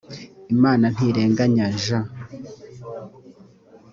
imanantirenganya 0.53 1.65
jean 1.83 2.05